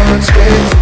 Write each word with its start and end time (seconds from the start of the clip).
someone's 0.00 0.30
face 0.30 0.79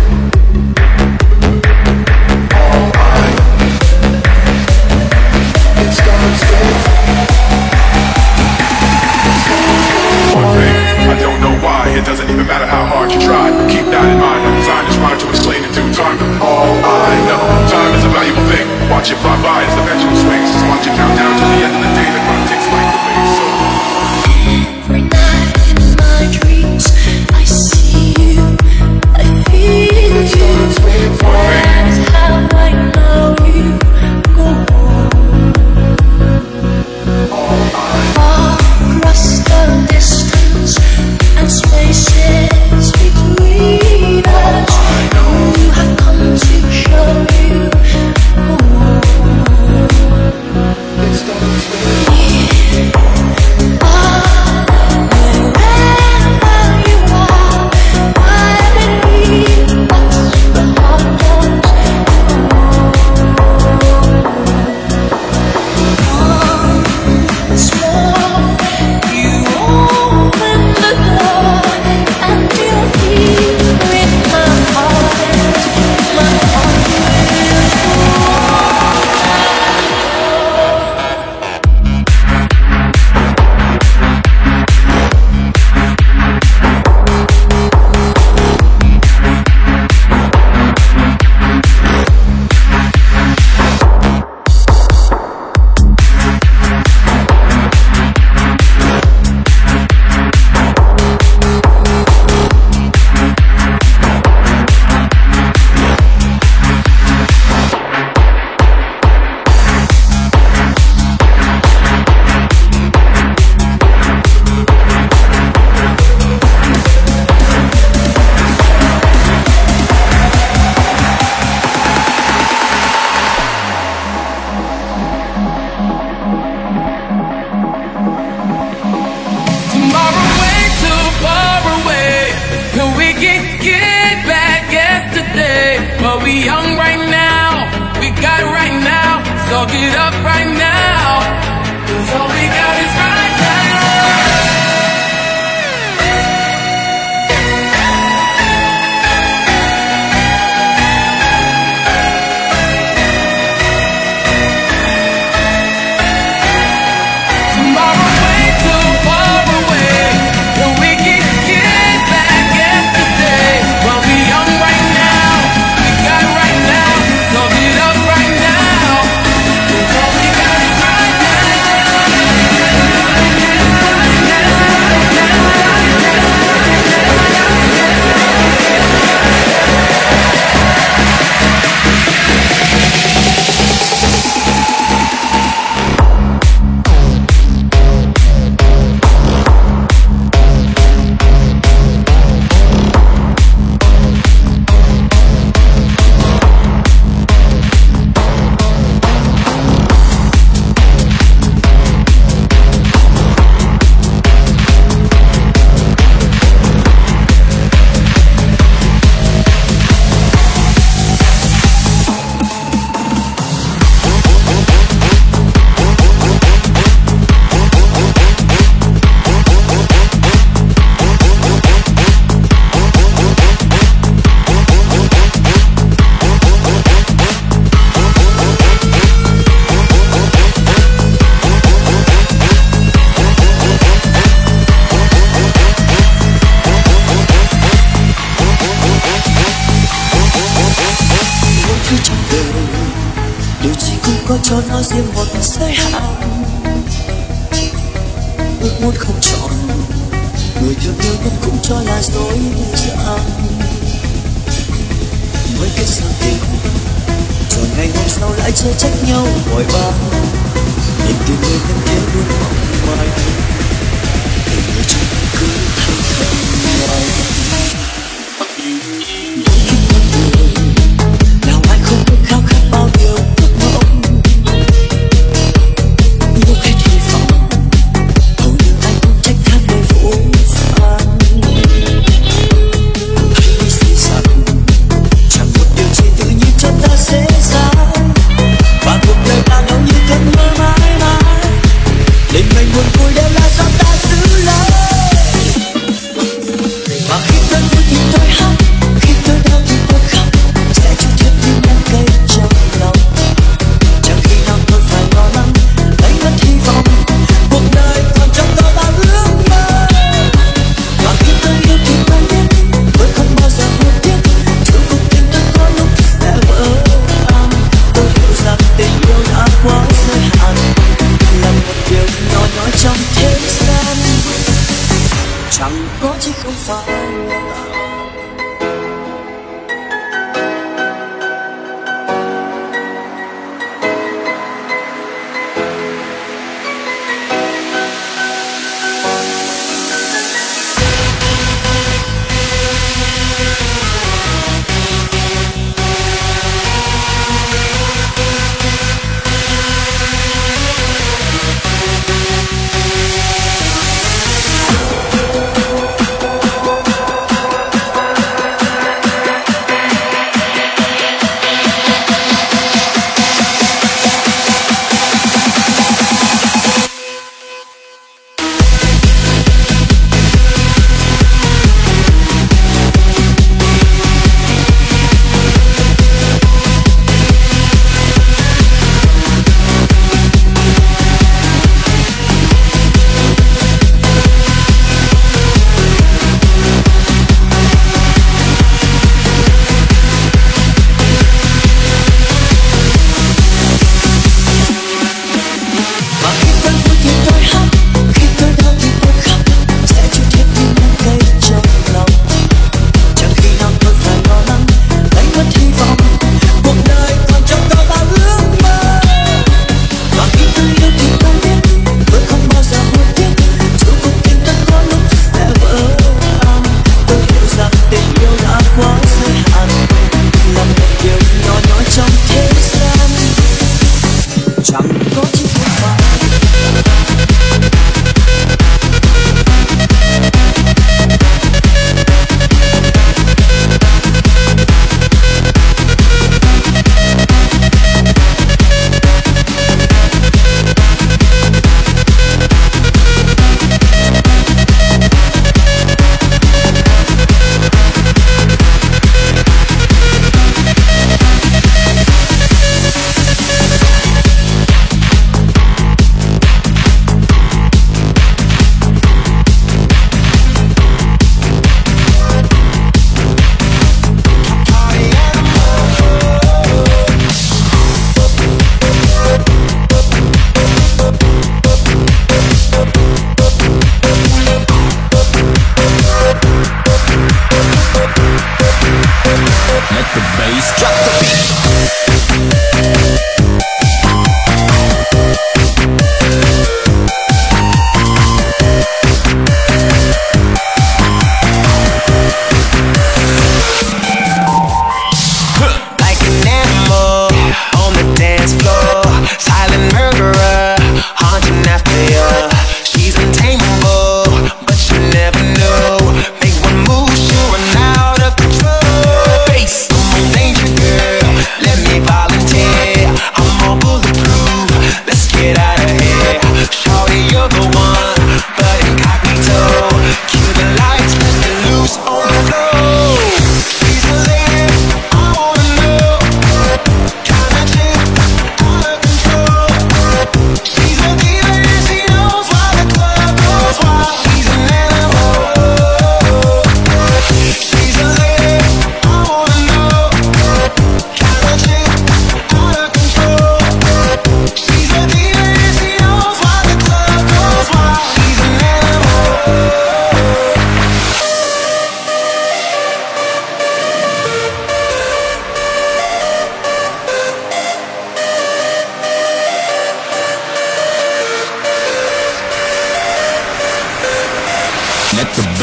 So 139.48 139.64
get 139.64 139.96
up 139.96 140.12
right 140.24 140.58
now. 140.58 140.77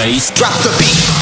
place. 0.06 0.30
Drop 0.30 0.54
the 0.62 0.70
beat. 0.78 1.15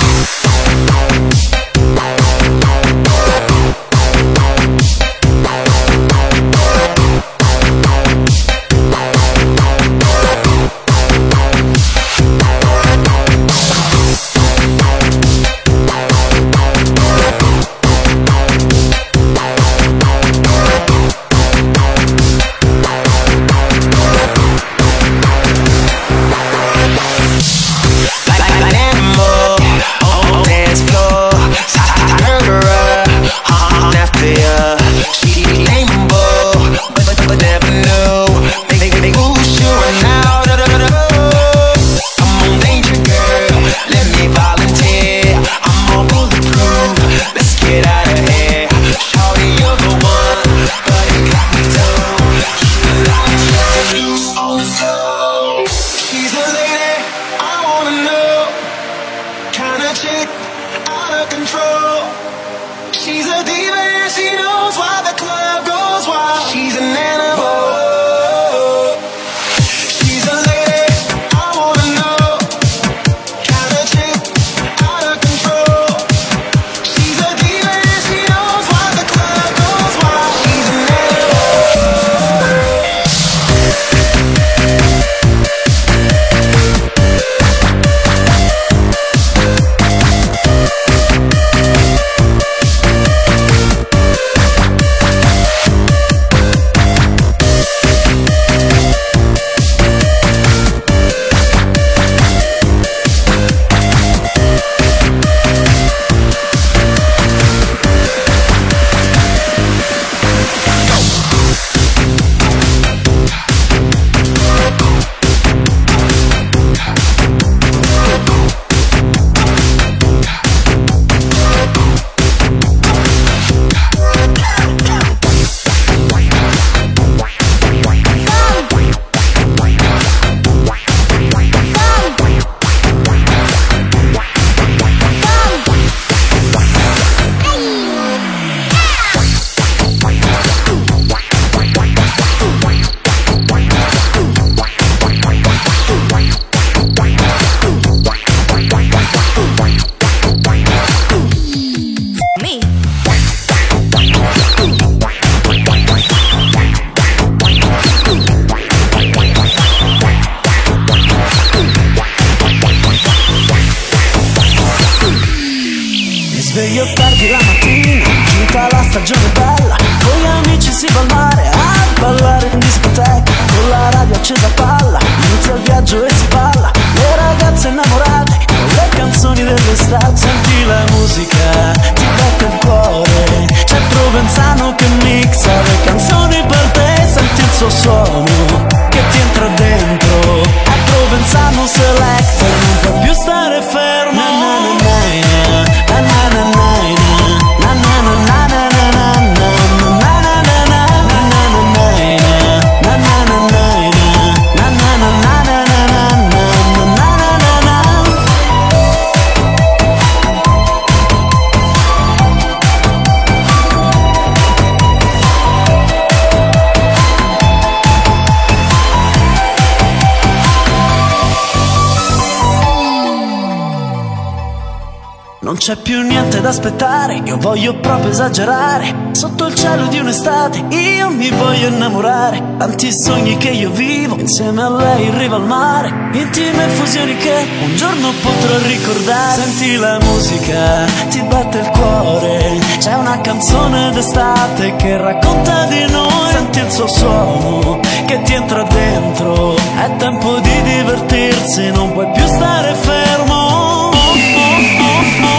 Esagerare. 228.14 229.12
Sotto 229.12 229.48
il 229.48 229.56
cielo 229.56 229.88
di 229.88 229.98
un'estate 229.98 230.64
io 230.70 231.10
mi 231.10 231.30
voglio 231.32 231.68
innamorare. 231.68 232.56
Tanti 232.58 232.92
sogni 232.94 233.38
che 233.38 233.50
io 233.50 233.72
vivo 233.72 234.16
insieme 234.20 234.62
a 234.62 234.70
lei 234.70 235.06
in 235.08 235.18
riva 235.18 235.36
al 235.36 235.46
mare. 235.46 235.92
Intime 236.14 236.68
fusioni 236.68 237.18
che 237.18 237.34
un 237.64 237.76
giorno 237.76 238.12
potrò 238.22 238.56
ricordare. 238.68 239.42
Senti 239.42 239.76
la 239.78 239.98
musica, 240.00 240.86
ti 241.10 241.22
batte 241.24 241.58
il 241.58 241.70
cuore. 241.70 242.60
C'è 242.78 242.94
una 242.94 243.20
canzone 243.22 243.92
d'estate 243.92 244.76
che 244.76 244.98
racconta 244.98 245.66
di 245.66 245.86
noi. 245.90 246.32
Senti 246.32 246.60
il 246.60 246.72
suo 246.72 246.88
suono 246.88 247.80
che 248.06 248.22
ti 248.22 248.34
entra 248.34 248.64
dentro. 248.64 249.56
È 249.56 249.96
tempo 249.98 250.40
di 250.40 250.62
divertirsi, 250.62 251.72
non 251.72 251.92
puoi 251.94 252.08
più 252.12 252.26
stare 252.28 252.76
fermo. 252.76 253.54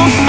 It's 0.07 0.24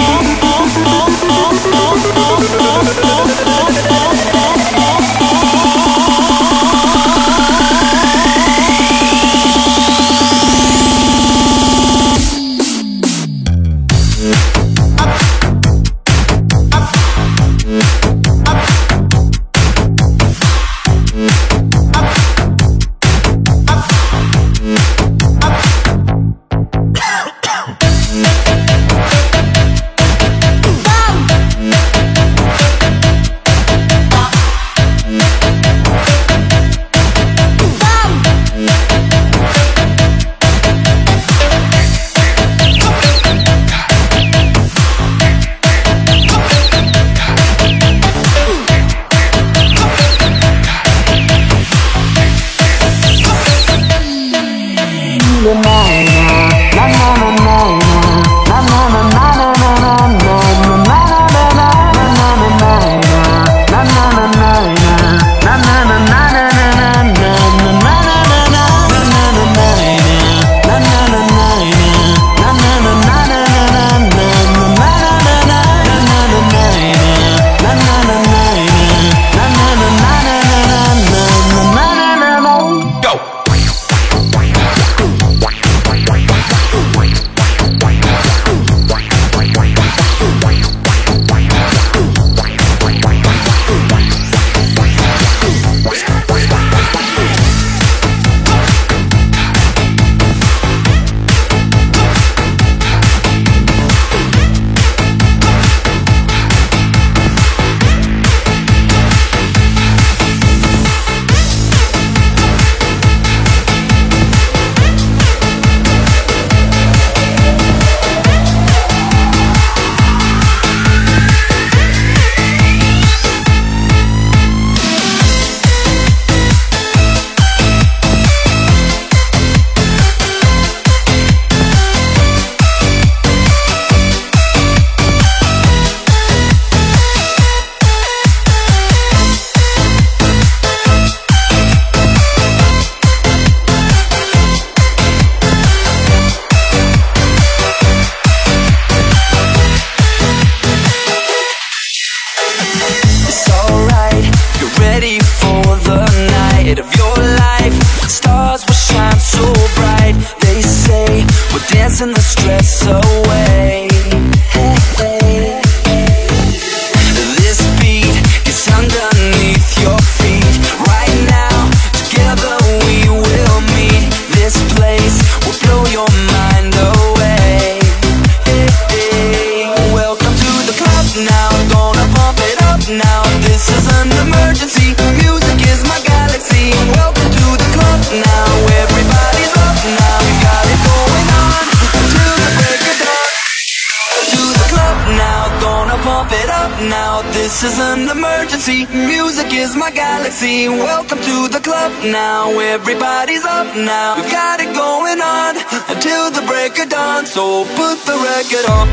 now. 202.12 202.51
Everybody's 202.60 203.45
up 203.45 203.76
now. 203.76 204.16
We've 204.16 204.32
got 204.32 204.60
it 204.60 204.74
going 204.74 205.22
on 205.22 205.58
until 205.89 206.32
the 206.32 206.41
break 206.47 206.78
of 206.80 206.89
dawn. 206.89 207.26
So 207.26 207.66
put 207.76 207.97
the 208.06 208.18
record 208.18 208.66
on. 208.70 208.88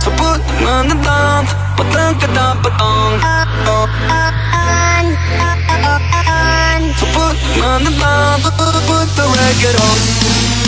So 0.00 0.10
put 0.20 0.40
on 0.66 0.88
the 0.88 0.98
dump, 1.04 1.48
but 1.76 1.86
dunk 1.92 2.22
a 2.22 2.28
dump 2.34 2.66
a 2.66 2.70
dong. 2.78 3.20
So 6.98 7.06
put 7.16 7.38
on 7.64 7.84
the 7.84 7.92
dump, 8.00 8.44
put 8.56 9.08
the 9.16 9.24
record 9.36 9.76
on. 9.80 10.63